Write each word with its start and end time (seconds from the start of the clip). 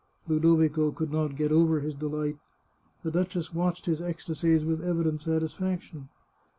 Ludovico 0.27 0.91
could 0.91 1.11
not 1.11 1.35
get 1.35 1.51
over 1.51 1.79
his 1.79 1.93
delight. 1.93 2.39
The 3.03 3.11
duchess 3.11 3.53
watched 3.53 3.85
his 3.85 4.01
ecstasies 4.01 4.65
with 4.65 4.83
evident 4.83 5.21
satisfaction. 5.21 6.09